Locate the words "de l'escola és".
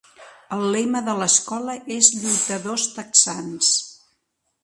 1.09-2.09